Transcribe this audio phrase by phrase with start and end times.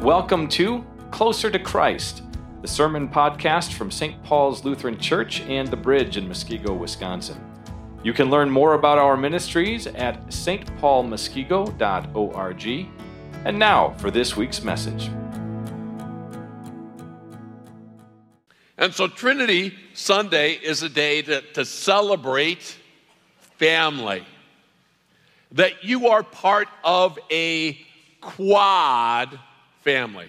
[0.00, 2.22] Welcome to Closer to Christ,
[2.62, 4.24] the sermon podcast from St.
[4.24, 7.38] Paul's Lutheran Church and the Bridge in Muskego, Wisconsin.
[8.02, 12.88] You can learn more about our ministries at stpaulmuskego.org.
[13.44, 15.10] And now for this week's message.
[18.78, 22.78] And so, Trinity Sunday is a day to, to celebrate
[23.58, 24.24] family.
[25.52, 27.78] That you are part of a
[28.22, 29.38] quad
[29.82, 30.28] family.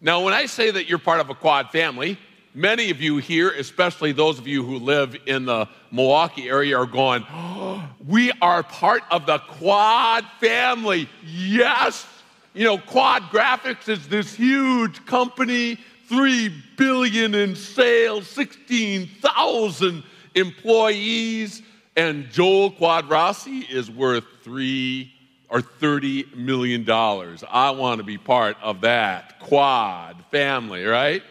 [0.00, 2.18] Now, when I say that you're part of a quad family,
[2.54, 6.86] many of you here, especially those of you who live in the Milwaukee area, are
[6.86, 11.08] going, oh, We are part of the quad family.
[11.24, 12.06] Yes.
[12.54, 15.78] You know, Quad Graphics is this huge company,
[16.08, 20.02] 3 billion in sales, 16,000
[20.34, 21.62] employees,
[21.96, 25.12] and Joel Quadracci is worth 3
[25.48, 26.88] or $30 million.
[26.88, 31.22] I want to be part of that quad family, right?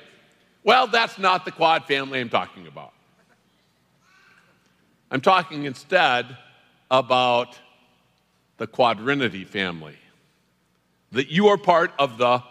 [0.64, 2.94] Well, that's not the quad family I'm talking about.
[5.12, 6.38] I'm talking instead
[6.90, 7.60] about
[8.58, 9.98] the quadrinity family.
[11.12, 12.42] That you are part of the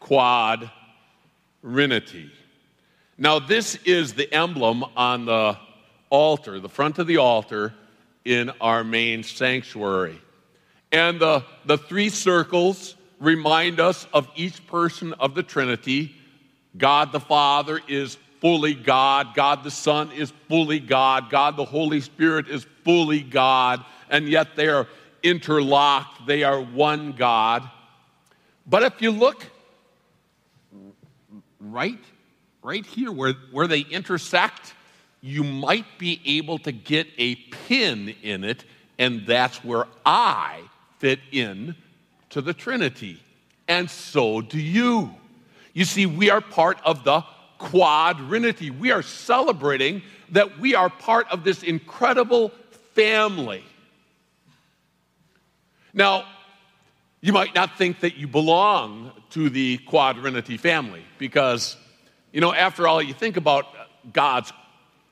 [0.00, 0.70] quadrinity.
[3.18, 5.56] Now, this is the emblem on the
[6.10, 7.72] altar, the front of the altar
[8.24, 10.20] in our main sanctuary.
[10.92, 16.14] And the, the three circles remind us of each person of the Trinity.
[16.76, 22.00] God the Father is fully God, God the Son is fully God, God the Holy
[22.00, 24.86] Spirit is fully God, and yet they are
[25.22, 27.68] interlocked, they are one God.
[28.66, 29.46] But if you look
[31.60, 32.00] right,
[32.62, 34.74] right here where, where they intersect,
[35.20, 38.64] you might be able to get a pin in it,
[38.98, 40.62] and that's where I
[41.02, 41.74] fit in
[42.30, 43.20] to the Trinity.
[43.66, 45.10] And so do you.
[45.72, 47.24] You see, we are part of the
[47.58, 48.70] quadrinity.
[48.70, 52.52] We are celebrating that we are part of this incredible
[52.94, 53.64] family.
[55.92, 56.24] Now,
[57.20, 61.76] you might not think that you belong to the quadrinity family because,
[62.32, 63.66] you know, after all, you think about
[64.12, 64.52] God's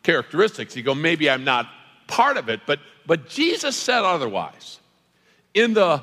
[0.04, 1.68] characteristics, you go, maybe I'm not
[2.06, 4.78] part of it, but, but Jesus said otherwise.
[5.54, 6.02] In the,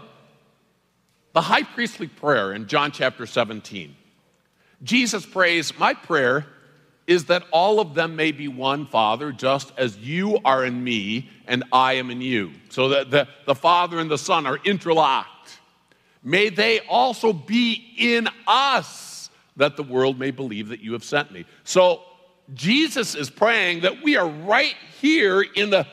[1.34, 3.96] the high priestly prayer in John chapter 17,
[4.84, 6.46] Jesus prays, My prayer
[7.08, 11.30] is that all of them may be one, Father, just as you are in me
[11.47, 12.52] and I am in you.
[12.69, 15.59] So that the, the Father and the Son are interlocked.
[16.22, 21.31] May they also be in us, that the world may believe that you have sent
[21.31, 21.46] me.
[21.64, 22.02] So
[22.53, 25.88] Jesus is praying that we are right here in the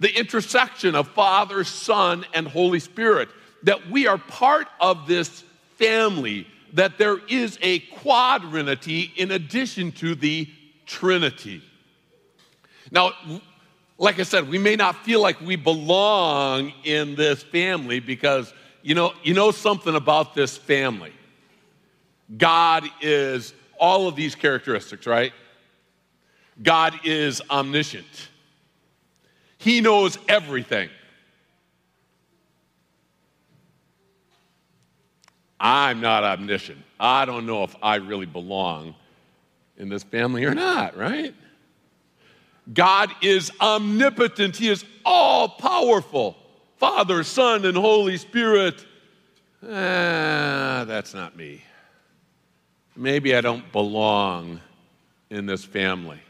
[0.00, 3.28] the intersection of Father, Son, and Holy Spirit,
[3.64, 5.42] that we are part of this
[5.76, 10.48] family, that there is a quadrinity in addition to the
[10.86, 11.62] Trinity.
[12.90, 13.12] Now,
[13.98, 18.94] like I said, we may not feel like we belong in this family because you
[18.94, 21.12] know, you know something about this family.
[22.36, 25.32] God is all of these characteristics, right?
[26.62, 28.28] God is omniscient.
[29.58, 30.88] He knows everything.
[35.60, 36.78] I'm not omniscient.
[37.00, 38.94] I don't know if I really belong
[39.76, 41.34] in this family or not, right?
[42.72, 46.36] God is omnipotent, He is all powerful.
[46.76, 48.86] Father, Son, and Holy Spirit.
[49.64, 51.62] Ah, that's not me.
[52.94, 54.60] Maybe I don't belong
[55.30, 56.20] in this family.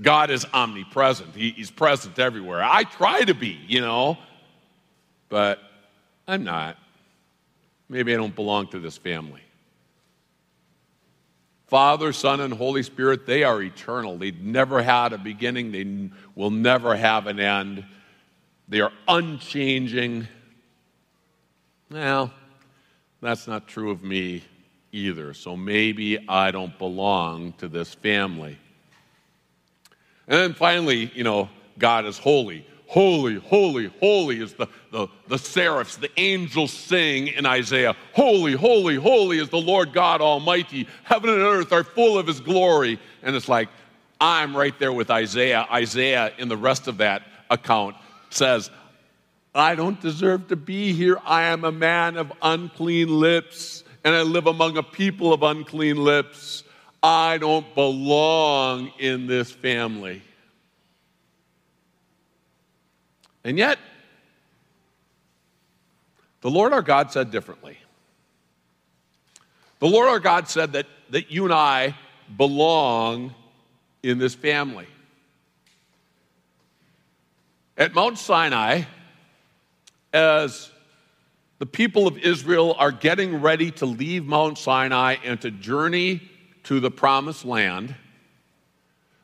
[0.00, 2.62] God is omnipresent, he, He's present everywhere.
[2.62, 4.18] I try to be, you know,
[5.28, 5.58] but
[6.26, 6.76] I'm not.
[7.88, 9.40] Maybe I don't belong to this family.
[11.66, 14.16] Father, Son, and Holy Spirit, they are eternal.
[14.16, 17.84] They never had a beginning, they will never have an end.
[18.68, 20.28] They are unchanging.
[21.90, 22.32] Well,
[23.20, 24.44] that's not true of me
[24.92, 25.34] either.
[25.34, 28.58] So maybe I don't belong to this family.
[30.28, 31.48] And then finally, you know,
[31.78, 32.66] God is holy.
[32.86, 37.94] Holy, holy, holy is the, the, the seraphs, the angels sing in Isaiah.
[38.14, 40.88] Holy, holy, holy is the Lord God Almighty.
[41.04, 42.98] Heaven and earth are full of his glory.
[43.22, 43.68] And it's like,
[44.20, 45.66] I'm right there with Isaiah.
[45.70, 47.96] Isaiah, in the rest of that account,
[48.30, 48.70] says,
[49.54, 51.18] I don't deserve to be here.
[51.24, 55.96] I am a man of unclean lips, and I live among a people of unclean
[55.96, 56.64] lips.
[57.02, 60.22] I don't belong in this family.
[63.44, 63.78] And yet,
[66.40, 67.78] the Lord our God said differently.
[69.78, 71.96] The Lord our God said that, that you and I
[72.36, 73.34] belong
[74.02, 74.86] in this family.
[77.76, 78.82] At Mount Sinai,
[80.12, 80.70] as
[81.58, 86.22] the people of Israel are getting ready to leave Mount Sinai and to journey
[86.68, 87.94] to the promised land,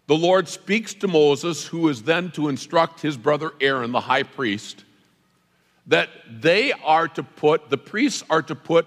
[0.07, 4.23] the Lord speaks to Moses, who is then to instruct his brother Aaron, the high
[4.23, 4.83] priest,
[5.87, 8.87] that they are to put, the priests are to put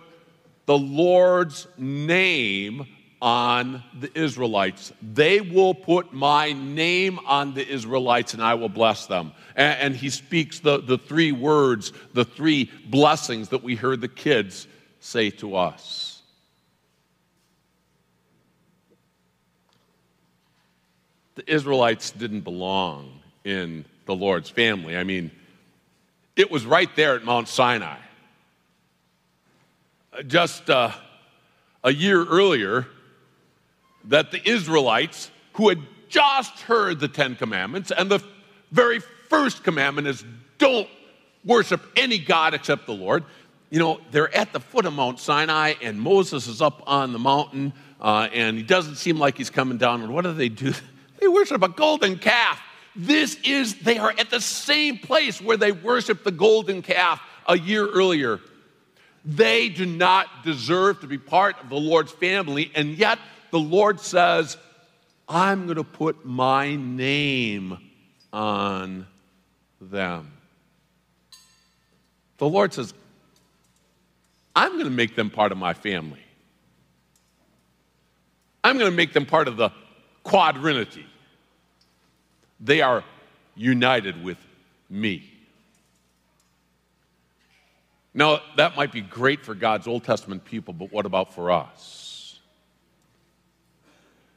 [0.65, 2.88] the Lord's name
[3.21, 4.92] on the Israelites.
[5.03, 9.33] They will put my name on the Israelites and I will bless them.
[9.56, 14.07] And, and, he speaks the, the three words, the three blessings that we heard the
[14.07, 14.68] kids
[15.00, 16.06] say to us.
[21.38, 24.98] The Israelites didn't belong in the Lord's family.
[24.98, 25.30] I mean,
[26.36, 28.00] it was right there at Mount Sinai.
[30.25, 30.89] Just uh,
[31.84, 32.88] a year earlier,
[34.06, 35.78] that the Israelites, who had
[36.10, 38.19] just heard the Ten Commandments, and the
[38.72, 38.98] very
[39.30, 40.25] first commandment is
[40.57, 40.89] don't
[41.45, 43.24] worship any God except the Lord.
[43.69, 47.19] You know, they're at the foot of Mount Sinai, and Moses is up on the
[47.19, 50.01] mountain, uh, and he doesn't seem like he's coming down.
[50.01, 50.74] And what do they do?
[51.19, 52.62] They worship a golden calf.
[52.96, 57.58] This is, they are at the same place where they worshiped the golden calf a
[57.58, 58.40] year earlier.
[59.24, 63.19] They do not deserve to be part of the Lord's family, and yet
[63.52, 64.58] the Lord says,
[65.28, 67.78] I'm going to put my name
[68.31, 69.06] on
[69.81, 70.31] them.
[72.38, 72.94] The Lord says,
[74.56, 76.24] I'm going to make them part of my family.
[78.63, 79.72] I'm going to make them part of the
[80.27, 81.06] quadrinity.
[82.59, 83.03] They are
[83.56, 84.38] united with
[84.89, 85.31] me.
[88.13, 92.07] Now, that might be great for God's Old Testament people, but what about for us?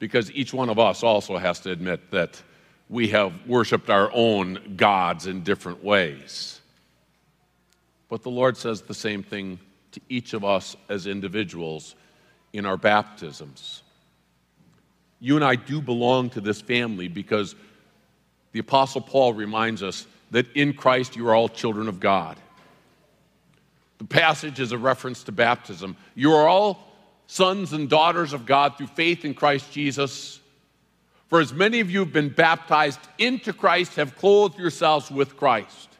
[0.00, 2.42] because each one of us also has to admit that
[2.88, 6.60] we have worshiped our own gods in different ways.
[8.08, 9.60] But the Lord says the same thing
[9.92, 11.94] to each of us as individuals
[12.52, 13.82] in our baptisms.
[15.20, 17.54] You and I do belong to this family because
[18.52, 22.38] the Apostle Paul reminds us that in Christ you are all children of God.
[23.98, 25.96] The passage is a reference to baptism.
[26.14, 26.88] You are all
[27.26, 30.40] sons and daughters of God through faith in Christ Jesus.
[31.28, 35.90] For as many of you have been baptized into Christ, have clothed yourselves with Christ.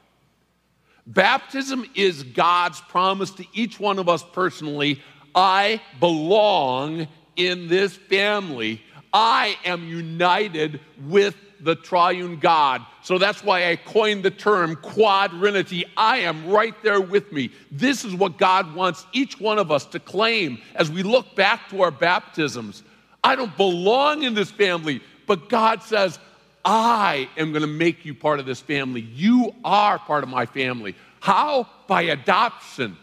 [1.06, 5.02] Baptism is God's promise to each one of us personally
[5.34, 7.06] I belong
[7.36, 8.82] in this family.
[9.12, 12.82] I am united with the triune God.
[13.02, 15.84] So that's why I coined the term quadrinity.
[15.96, 17.50] I am right there with me.
[17.70, 21.68] This is what God wants each one of us to claim as we look back
[21.70, 22.82] to our baptisms.
[23.22, 26.18] I don't belong in this family, but God says,
[26.64, 29.00] I am going to make you part of this family.
[29.00, 30.94] You are part of my family.
[31.20, 31.68] How?
[31.86, 32.96] By adoption.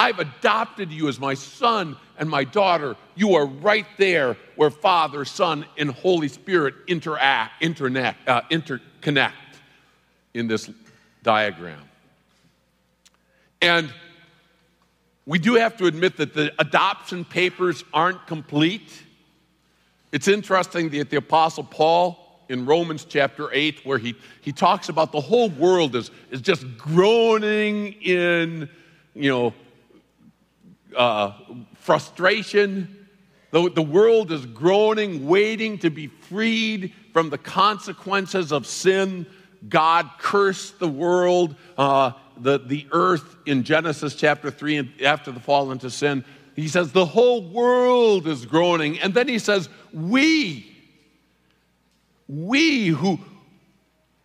[0.00, 2.96] I've adopted you as my son and my daughter.
[3.16, 9.32] You are right there where Father, Son, and Holy Spirit interact, internet, uh, interconnect
[10.32, 10.70] in this
[11.22, 11.82] diagram.
[13.60, 13.92] And
[15.26, 19.02] we do have to admit that the adoption papers aren't complete.
[20.12, 25.12] It's interesting that the Apostle Paul in Romans chapter 8, where he, he talks about
[25.12, 28.66] the whole world is, is just groaning in,
[29.14, 29.54] you know,
[30.96, 31.32] uh,
[31.74, 33.08] frustration.
[33.50, 39.26] The, the world is groaning, waiting to be freed from the consequences of sin.
[39.68, 45.40] God cursed the world, uh, the, the earth in Genesis chapter 3, and after the
[45.40, 46.24] fall into sin.
[46.54, 48.98] He says, The whole world is groaning.
[49.00, 50.70] And then he says, We,
[52.28, 53.18] we who,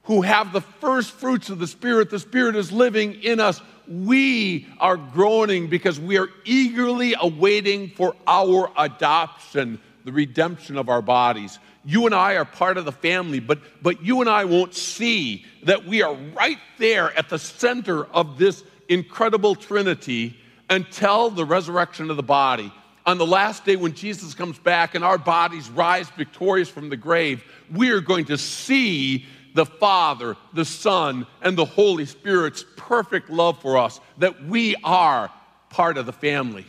[0.05, 4.67] who have the first fruits of the Spirit, the Spirit is living in us we
[4.79, 11.59] are groaning because we are eagerly awaiting for our adoption, the redemption of our bodies.
[11.83, 15.45] You and I are part of the family, but, but you and I won't see
[15.63, 20.35] that we are right there at the center of this incredible Trinity
[20.69, 22.73] until the resurrection of the body.
[23.05, 26.97] On the last day when Jesus comes back and our bodies rise victorious from the
[26.97, 33.29] grave, we are going to see the Father, the Son, and the Holy Spirit's perfect
[33.29, 35.31] love for us, that we are
[35.69, 36.65] part of the family.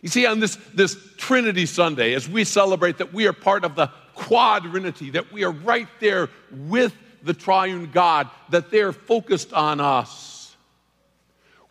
[0.00, 3.74] You see, on this, this Trinity Sunday, as we celebrate that we are part of
[3.74, 9.80] the quadrinity, that we are right there with the triune God, that they're focused on
[9.80, 10.56] us.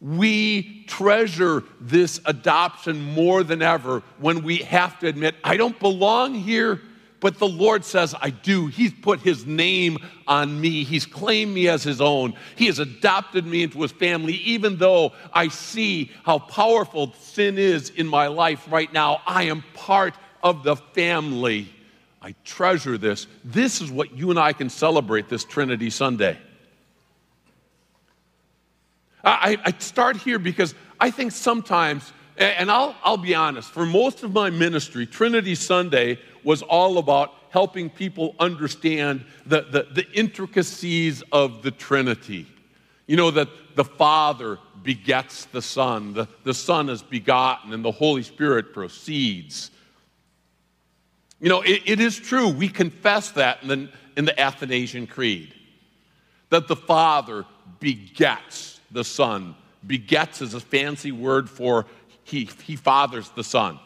[0.02, 6.36] We treasure this adoption more than ever when we have to admit, I don't belong
[6.36, 6.82] here,
[7.20, 8.68] but the Lord says, I do.
[8.68, 9.98] He's put His name
[10.28, 12.34] on me, He's claimed me as His own.
[12.56, 17.90] He has adopted me into His family, even though I see how powerful sin is
[17.90, 19.22] in my life right now.
[19.28, 21.74] I am part of the family.
[22.22, 23.28] I treasure this.
[23.44, 26.38] This is what you and I can celebrate this Trinity Sunday.
[29.24, 34.24] I, I start here because I think sometimes, and I'll, I'll be honest, for most
[34.24, 41.24] of my ministry, Trinity Sunday was all about helping people understand the, the, the intricacies
[41.32, 42.46] of the Trinity.
[43.08, 47.92] You know, that the Father begets the Son, the, the Son is begotten, and the
[47.92, 49.72] Holy Spirit proceeds.
[51.40, 55.54] You know, it, it is true, we confess that in the, in the Athanasian Creed,
[56.50, 57.46] that the Father
[57.80, 59.56] begets the Son.
[59.86, 61.86] Begets is a fancy word for
[62.24, 63.80] he, he fathers the Son.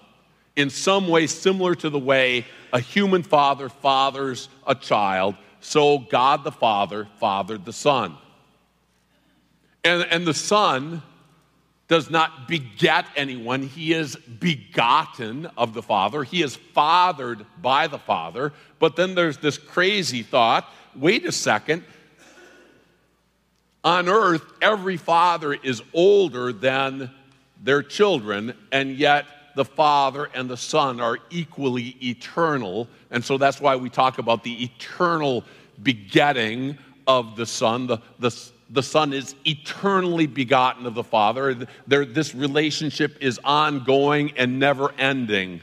[0.55, 6.43] In some way, similar to the way a human father fathers a child, so God
[6.43, 8.15] the Father fathered the Son.
[9.83, 11.01] And, and the Son
[11.87, 16.23] does not beget anyone, he is begotten of the Father.
[16.23, 18.53] He is fathered by the Father.
[18.79, 21.83] But then there's this crazy thought wait a second,
[23.83, 27.11] on earth, every father is older than
[27.61, 32.87] their children, and yet the Father and the Son are equally eternal.
[33.11, 35.43] And so that's why we talk about the eternal
[35.81, 37.87] begetting of the Son.
[37.87, 38.35] The, the,
[38.69, 41.67] the Son is eternally begotten of the Father.
[41.87, 45.61] There, this relationship is ongoing and never ending.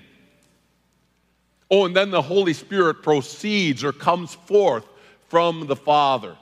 [1.71, 4.87] Oh, and then the Holy Spirit proceeds or comes forth
[5.29, 6.37] from the Father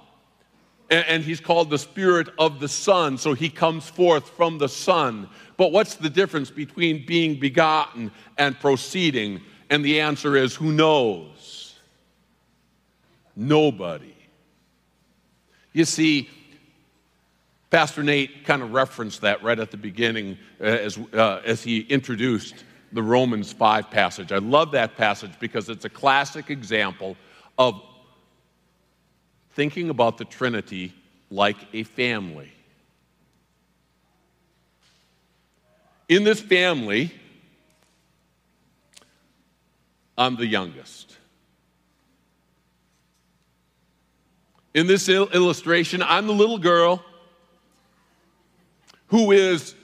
[0.91, 5.29] and he's called the Spirit of the Son, so he comes forth from the Son.
[5.59, 9.43] But what's the difference between being begotten and proceeding?
[9.69, 11.75] And the answer is who knows?
[13.37, 14.15] Nobody.
[15.73, 16.31] You see,
[17.71, 21.81] Pastor Nate kind of referenced that right at the beginning uh, as, uh, as he
[21.81, 24.33] introduced the Romans 5 passage.
[24.33, 27.17] I love that passage because it's a classic example
[27.59, 27.83] of
[29.51, 30.95] thinking about the Trinity
[31.31, 32.53] like a family.
[36.09, 37.13] In this family,
[40.17, 41.17] I'm the youngest.
[44.75, 47.05] In this il- illustration, I'm the little girl
[49.09, 49.75] who is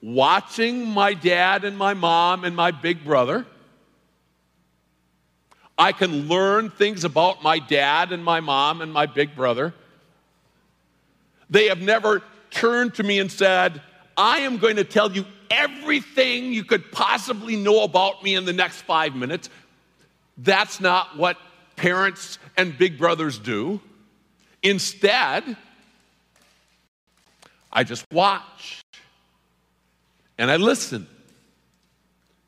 [0.00, 3.46] watching my dad and my mom and my big brother
[5.78, 9.74] I can learn things about my dad and my mom and my big brother.
[11.50, 13.82] They have never turned to me and said,
[14.16, 18.52] I am going to tell you everything you could possibly know about me in the
[18.52, 19.50] next five minutes.
[20.38, 21.36] That's not what
[21.76, 23.80] parents and big brothers do.
[24.62, 25.56] Instead,
[27.70, 28.82] I just watch
[30.38, 31.06] and I listen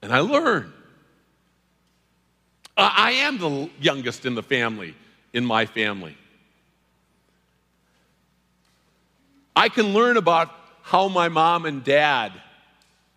[0.02, 0.73] and I learn.
[2.76, 4.94] Uh, I am the youngest in the family,
[5.32, 6.16] in my family.
[9.54, 10.50] I can learn about
[10.82, 12.32] how my mom and dad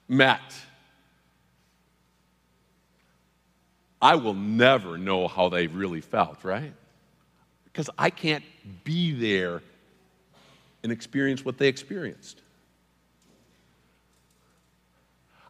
[0.08, 0.42] met.
[4.02, 6.74] I will never know how they really felt, right?
[7.66, 8.44] Because I can't
[8.84, 9.62] be there
[10.84, 12.42] and experience what they experienced.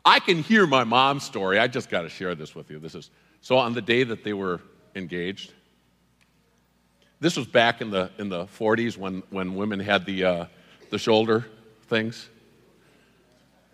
[0.06, 1.60] I can hear my mom's story.
[1.60, 2.80] I just got to share this with you.
[2.80, 3.10] This is
[3.42, 4.62] so on the day that they were
[4.96, 5.54] engaged,
[7.20, 10.46] this was back in the, in the 40s when, when women had the, uh,
[10.92, 11.46] the shoulder
[11.88, 12.30] things.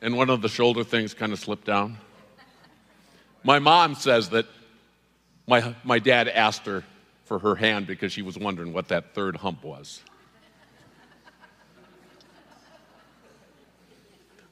[0.03, 1.97] And one of the shoulder things kind of slipped down.
[3.41, 4.45] My mom says that
[5.47, 6.83] my, my dad asked her
[7.23, 10.01] for her hand because she was wondering what that third hump was.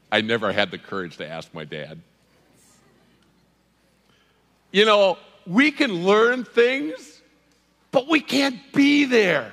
[0.09, 1.99] I never had the courage to ask my dad.
[4.71, 7.21] You know, we can learn things,
[7.91, 9.51] but we can't be there.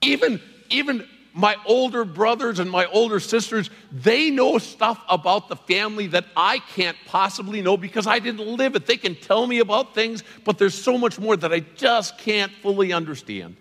[0.00, 6.08] Even, even my older brothers and my older sisters, they know stuff about the family
[6.08, 8.86] that I can't possibly know because I didn't live it.
[8.86, 12.52] They can tell me about things, but there's so much more that I just can't
[12.52, 13.56] fully understand.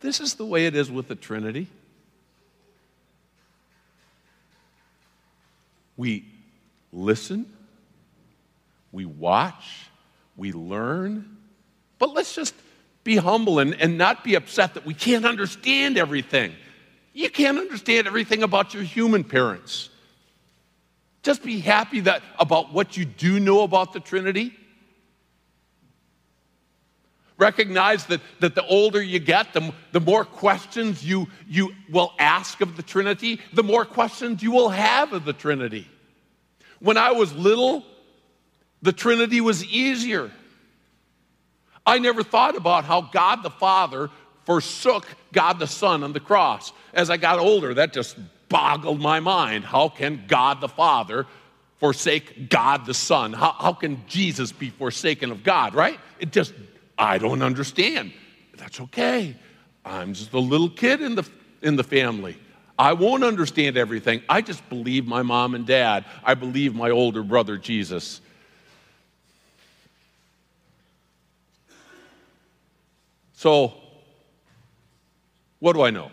[0.00, 1.66] This is the way it is with the Trinity.
[5.96, 6.24] We
[6.92, 7.52] listen,
[8.92, 9.88] we watch,
[10.36, 11.36] we learn,
[11.98, 12.54] but let's just
[13.08, 16.52] be humble and, and not be upset that we can't understand everything.
[17.14, 19.88] You can't understand everything about your human parents.
[21.22, 24.52] Just be happy that about what you do know about the Trinity.
[27.38, 32.60] Recognize that, that the older you get, the, the more questions you, you will ask
[32.60, 35.88] of the Trinity, the more questions you will have of the Trinity.
[36.78, 37.86] When I was little,
[38.82, 40.30] the Trinity was easier.
[41.88, 44.10] I never thought about how God the Father
[44.44, 46.74] forsook God the Son on the cross.
[46.92, 48.18] As I got older, that just
[48.50, 49.64] boggled my mind.
[49.64, 51.24] How can God the Father
[51.78, 53.32] forsake God the Son?
[53.32, 55.98] How, how can Jesus be forsaken of God, right?
[56.20, 56.52] It just,
[56.98, 58.12] I don't understand.
[58.58, 59.34] That's okay.
[59.82, 61.26] I'm just a little kid in the,
[61.62, 62.36] in the family.
[62.78, 64.20] I won't understand everything.
[64.28, 66.04] I just believe my mom and dad.
[66.22, 68.20] I believe my older brother, Jesus.
[73.38, 73.72] So,
[75.60, 76.10] what do I know?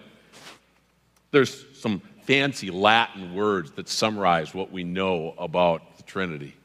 [1.31, 6.55] There's some fancy Latin words that summarize what we know about the Trinity.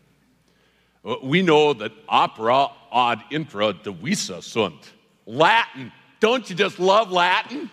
[1.02, 4.92] Uh, we know that opera ad intra divisa sunt.
[5.24, 5.92] Latin.
[6.20, 7.70] Don't you just love Latin?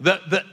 [0.00, 0.44] The, the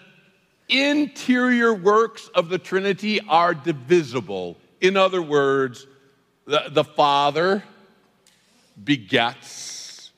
[0.70, 4.58] interior works of the Trinity are divisible.
[4.80, 5.88] In other words,
[6.46, 7.64] the, the Father
[8.84, 10.12] begets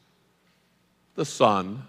[1.16, 1.84] the Son,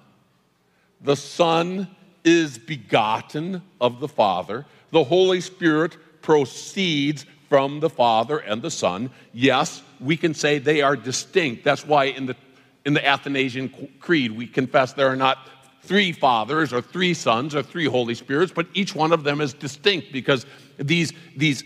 [1.00, 1.88] the Son
[2.25, 9.11] is begotten of the Father, the Holy Spirit proceeds from the Father and the Son.
[9.33, 11.64] Yes, we can say they are distinct.
[11.64, 12.37] That's why in the,
[12.85, 13.68] in the Athanasian
[14.00, 15.38] Creed we confess there are not
[15.83, 19.52] three fathers or three sons or three Holy Spirits, but each one of them is
[19.52, 20.47] distinct because
[20.78, 21.62] these, these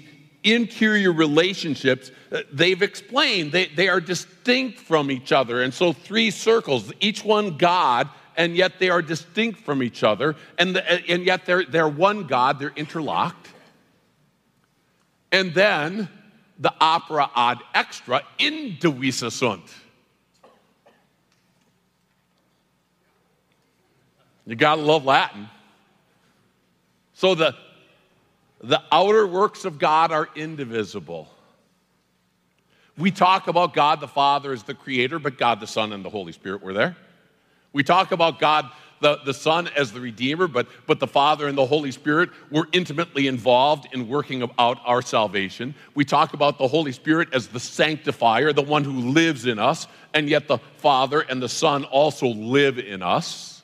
[0.52, 5.62] interior relationships, uh, they've explained, they, they are distinct from each other.
[5.62, 10.36] And so, three circles, each one God, and yet they are distinct from each other,
[10.58, 13.48] and, the, and yet they're, they're one God, they're interlocked.
[15.32, 16.08] And then
[16.58, 19.62] the opera ad extra indivisa sunt.
[24.46, 25.48] You gotta love Latin.
[27.12, 27.54] So the,
[28.60, 31.28] the outer works of God are indivisible.
[32.96, 36.10] We talk about God the Father as the creator, but God the Son and the
[36.10, 36.96] Holy Spirit were there.
[37.72, 38.68] We talk about God
[39.00, 42.66] the, the Son as the Redeemer, but, but the Father and the Holy Spirit were
[42.72, 45.74] intimately involved in working out our salvation.
[45.94, 49.86] We talk about the Holy Spirit as the sanctifier, the one who lives in us,
[50.14, 53.62] and yet the Father and the Son also live in us.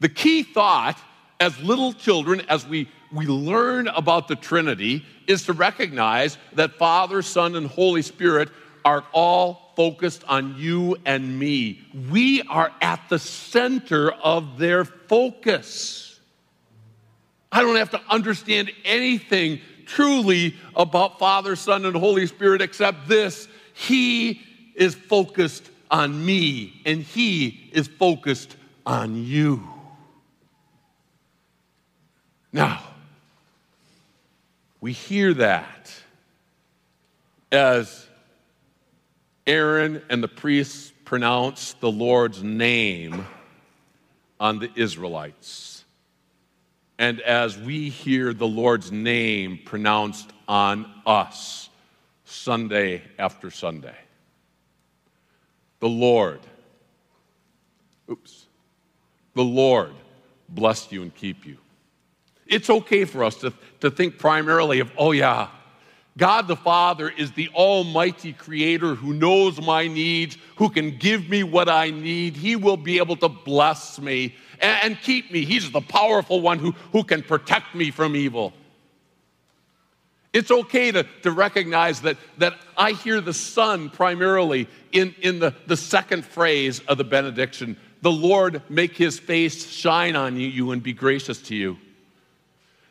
[0.00, 0.98] The key thought
[1.40, 7.22] as little children, as we, we learn about the Trinity, is to recognize that Father,
[7.22, 8.48] Son, and Holy Spirit
[8.84, 11.80] are all focused on you and me.
[12.10, 16.20] We are at the center of their focus.
[17.52, 23.48] I don't have to understand anything truly about Father, Son, and Holy Spirit except this
[23.72, 24.40] He
[24.74, 29.66] is focused on me, and He is focused on you.
[32.52, 32.80] Now,
[34.86, 35.92] we hear that
[37.50, 38.06] as
[39.44, 43.26] Aaron and the priests pronounce the Lord's name
[44.38, 45.84] on the Israelites.
[47.00, 51.68] And as we hear the Lord's name pronounced on us
[52.24, 53.98] Sunday after Sunday,
[55.80, 56.38] the Lord,
[58.08, 58.46] oops,
[59.34, 59.94] the Lord
[60.48, 61.56] bless you and keep you.
[62.46, 65.48] It's okay for us to, to think primarily of, oh, yeah,
[66.16, 71.42] God the Father is the almighty creator who knows my needs, who can give me
[71.42, 72.36] what I need.
[72.36, 75.44] He will be able to bless me and, and keep me.
[75.44, 78.54] He's the powerful one who, who can protect me from evil.
[80.32, 85.54] It's okay to, to recognize that, that I hear the Son primarily in, in the,
[85.66, 90.82] the second phrase of the benediction the Lord make his face shine on you and
[90.82, 91.78] be gracious to you.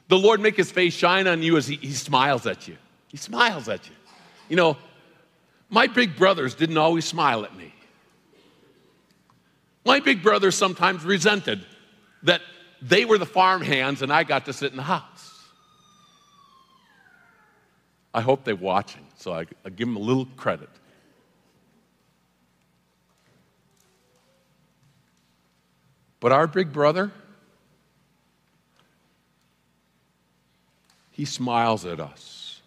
[0.08, 2.78] The Lord make his face shine on you as he, he smiles at you.
[3.08, 3.96] He smiles at you.
[4.50, 4.78] You know,
[5.70, 7.74] my big brothers didn't always smile at me.
[9.84, 11.66] My big brothers sometimes resented
[12.24, 12.42] that
[12.82, 15.44] they were the farm hands and I got to sit in the house.
[18.14, 20.70] I hope they're watching, so I, I give them a little credit.
[26.20, 27.12] But our big brother,
[31.16, 32.60] he smiles at us.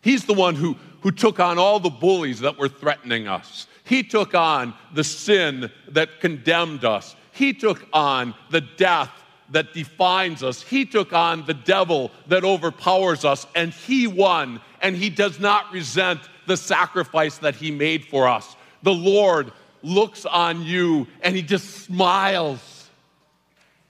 [0.00, 3.66] He's the one who, who took on all the bullies that were threatening us.
[3.82, 7.16] He took on the sin that condemned us.
[7.32, 9.10] He took on the death
[9.50, 10.62] that defines us.
[10.62, 15.72] He took on the devil that overpowers us, and he won, and he does not
[15.72, 18.54] resent the sacrifice that he made for us.
[18.84, 19.50] The Lord
[19.82, 22.88] looks on you and he just smiles,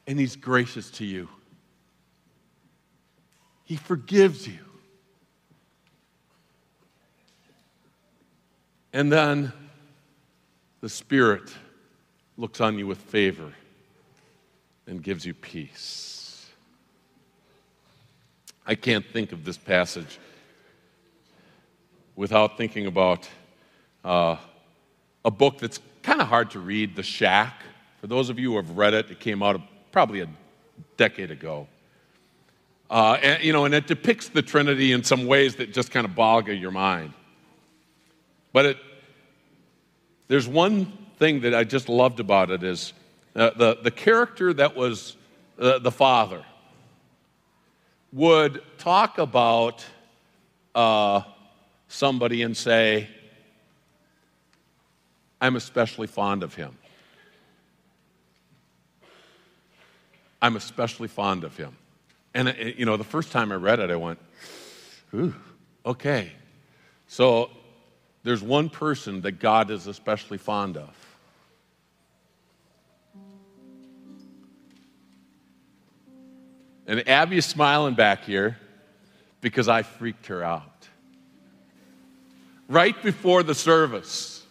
[0.06, 1.28] and he's gracious to you.
[3.68, 4.60] He forgives you.
[8.94, 9.52] And then
[10.80, 11.52] the Spirit
[12.38, 13.52] looks on you with favor
[14.86, 16.48] and gives you peace.
[18.66, 20.18] I can't think of this passage
[22.16, 23.28] without thinking about
[24.02, 24.36] uh,
[25.26, 27.60] a book that's kind of hard to read, The Shack.
[28.00, 29.60] For those of you who have read it, it came out
[29.92, 30.28] probably a
[30.96, 31.68] decade ago.
[32.90, 36.06] Uh, and, you know, and it depicts the Trinity in some ways that just kind
[36.06, 37.12] of boggle your mind.
[38.52, 38.78] But it,
[40.28, 42.92] there's one thing that I just loved about it is
[43.36, 45.16] uh, the, the character that was
[45.58, 46.44] uh, the father
[48.12, 49.84] would talk about
[50.74, 51.22] uh,
[51.88, 53.08] somebody and say,
[55.40, 56.76] I'm especially fond of him.
[60.40, 61.76] I'm especially fond of him.
[62.38, 64.20] And, uh, you know, the first time I read it, I went,
[65.12, 65.34] ooh,
[65.84, 66.30] okay.
[67.08, 67.50] So
[68.22, 70.94] there's one person that God is especially fond of.
[76.86, 78.56] And Abby is smiling back here
[79.40, 80.86] because I freaked her out.
[82.68, 84.46] Right before the service,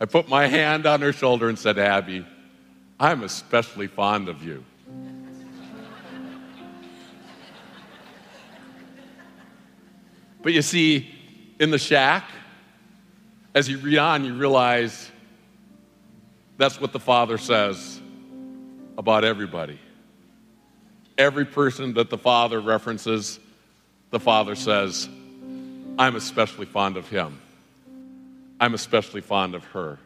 [0.00, 2.24] I put my hand on her shoulder and said, Abby,
[2.98, 4.64] I'm especially fond of you.
[10.44, 11.08] But you see,
[11.58, 12.30] in the shack,
[13.54, 15.10] as you read on, you realize
[16.58, 17.98] that's what the Father says
[18.98, 19.78] about everybody.
[21.16, 23.40] Every person that the Father references,
[24.10, 25.08] the Father says,
[25.98, 27.40] I'm especially fond of him.
[28.60, 29.98] I'm especially fond of her.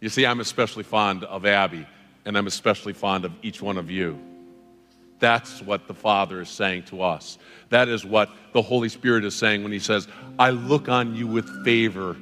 [0.00, 1.86] You see, I'm especially fond of Abby,
[2.24, 4.18] and I'm especially fond of each one of you.
[5.18, 7.38] That's what the Father is saying to us.
[7.70, 11.26] That is what the Holy Spirit is saying when He says, I look on you
[11.26, 12.16] with favor.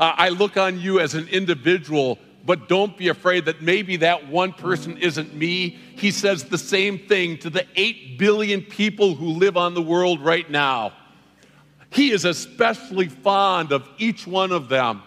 [0.00, 4.54] I look on you as an individual but don't be afraid that maybe that one
[4.54, 5.78] person isn't me.
[5.96, 10.24] He says the same thing to the 8 billion people who live on the world
[10.24, 10.94] right now.
[11.90, 15.02] He is especially fond of each one of them.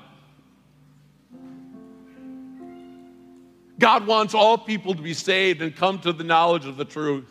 [3.82, 7.28] God wants all people to be saved and come to the knowledge of the truth.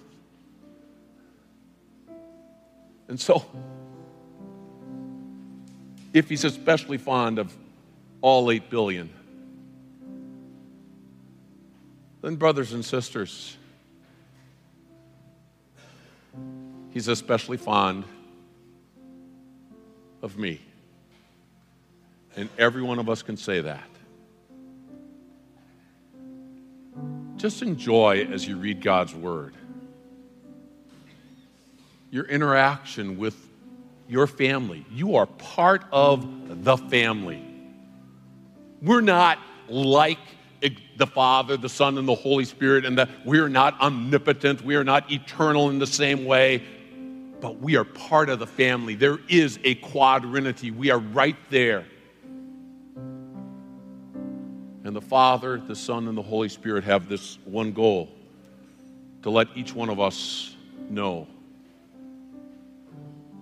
[3.07, 3.47] And so,
[6.13, 7.57] if He's especially fond of
[8.21, 9.11] all 8 billion,
[12.21, 13.57] then, brothers and sisters,
[16.91, 18.05] he's especially fond
[20.21, 20.61] of me.
[22.37, 23.90] And every one of us can say that.
[27.37, 29.55] Just enjoy as you read God's word
[32.11, 33.37] your interaction with
[34.09, 34.85] your family.
[34.91, 37.45] You are part of the family.
[38.83, 40.19] We're not like
[40.97, 44.75] the Father, the Son, and the Holy Spirit, and that we are not omnipotent, we
[44.75, 46.63] are not eternal in the same way,
[47.41, 48.95] but we are part of the family.
[48.95, 51.87] There is a quadrinity, we are right there.
[54.91, 58.09] And the Father, the Son, and the Holy Spirit have this one goal
[59.23, 60.57] to let each one of us
[60.89, 61.29] know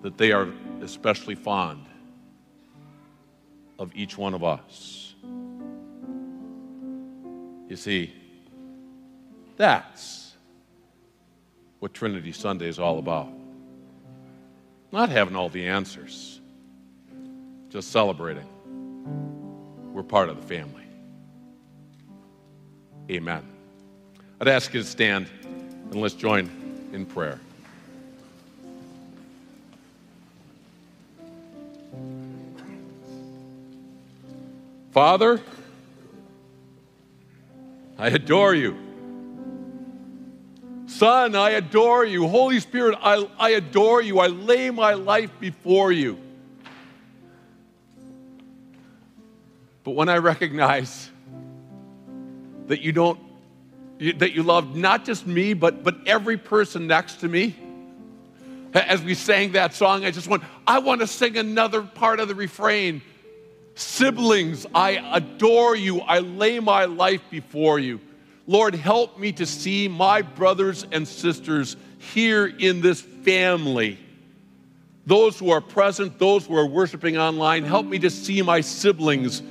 [0.03, 0.47] that they are
[0.83, 1.87] especially fond
[3.79, 5.15] of each one of us.
[7.71, 8.13] You see,
[9.57, 10.35] that's
[11.79, 13.31] what Trinity Sunday is all about.
[14.93, 16.43] Not having all the answers,
[17.71, 18.45] just celebrating.
[19.95, 20.78] We're part of the family.
[23.11, 23.43] Amen.
[24.41, 25.29] I'd ask you to stand
[25.91, 26.51] and let's join
[26.93, 27.41] in prayer.
[34.91, 35.41] Father,
[37.99, 38.77] I adore you.
[40.87, 42.29] Son, I adore you.
[42.29, 44.19] Holy Spirit, I, I adore you.
[44.19, 46.19] I lay my life before you.
[49.85, 51.11] But when I recognize
[52.69, 53.19] that you don't,
[54.19, 57.57] that you love not just me, but, but every person next to me,
[58.75, 62.29] As we sang that song, I just want, I want to sing another part of
[62.29, 63.01] the refrain.
[63.75, 66.01] Siblings, I adore you.
[66.01, 68.01] I lay my life before you.
[68.47, 73.99] Lord, help me to see my brothers and sisters here in this family.
[75.07, 79.43] Those who are present, those who are worshiping online, help me to see my siblings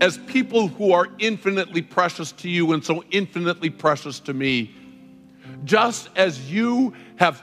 [0.00, 4.74] as people who are infinitely precious to you and so infinitely precious to me.
[5.64, 7.42] Just as you have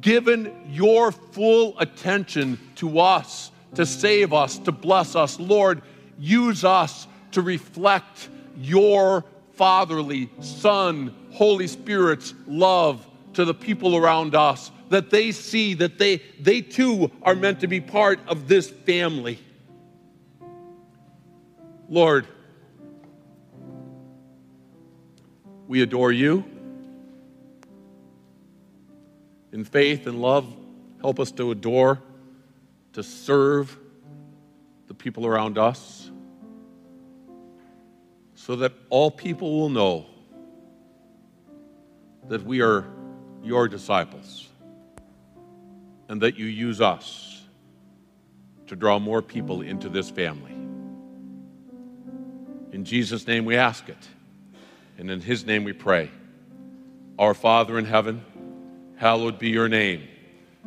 [0.00, 5.82] given your full attention to us, to save us, to bless us, Lord,
[6.18, 14.70] use us to reflect your fatherly, Son, Holy Spirit's love to the people around us,
[14.88, 19.38] that they see that they, they too are meant to be part of this family.
[21.88, 22.26] Lord,
[25.68, 26.44] we adore you.
[29.52, 30.46] In faith and love,
[31.00, 32.02] help us to adore,
[32.92, 33.76] to serve
[34.88, 36.10] the people around us,
[38.34, 40.06] so that all people will know
[42.28, 42.84] that we are
[43.42, 44.48] your disciples
[46.08, 47.42] and that you use us
[48.66, 50.55] to draw more people into this family.
[52.86, 54.08] Jesus' name we ask it,
[54.96, 56.08] and in His name we pray.
[57.18, 58.24] Our Father in heaven,
[58.96, 60.06] hallowed be your name.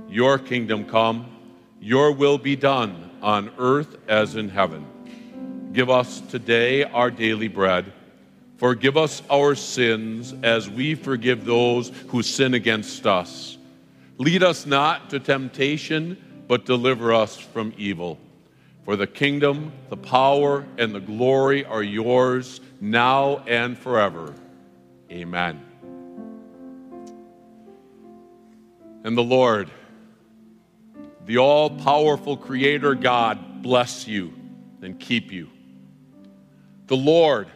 [0.09, 1.33] Your kingdom come,
[1.79, 4.85] your will be done on earth as in heaven.
[5.71, 7.93] Give us today our daily bread.
[8.57, 13.57] Forgive us our sins as we forgive those who sin against us.
[14.17, 16.17] Lead us not to temptation,
[16.49, 18.19] but deliver us from evil.
[18.89, 24.33] For the kingdom, the power, and the glory are yours now and forever.
[25.11, 25.63] Amen.
[29.03, 29.69] And the Lord,
[31.27, 34.33] the all powerful Creator God, bless you
[34.81, 35.51] and keep you.
[36.87, 37.47] The Lord,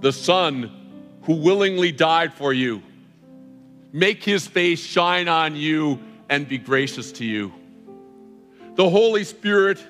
[0.00, 2.82] the Son who willingly died for you,
[3.90, 5.98] make his face shine on you
[6.28, 7.54] and be gracious to you
[8.78, 9.84] the Holy Spirit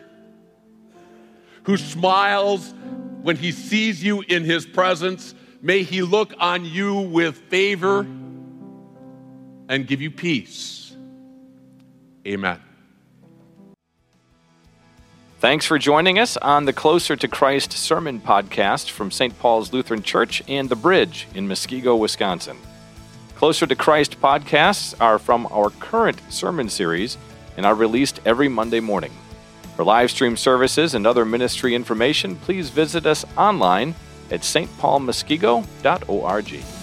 [1.65, 2.73] who smiles
[3.21, 5.35] when he sees you in his presence.
[5.61, 8.01] May he look on you with favor
[9.69, 10.97] and give you peace.
[12.27, 12.63] Amen.
[15.41, 19.39] Thanks for joining us on the Closer to Christ Sermon Podcast from St.
[19.39, 22.57] Paul's Lutheran Church and The Bridge in Muskego, Wisconsin.
[23.37, 27.19] Closer to Christ podcasts are from our current sermon series
[27.59, 29.13] and are released every Monday morning.
[29.77, 33.95] For live stream services and other ministry information, please visit us online
[34.31, 36.78] at stpaulmuskego.org.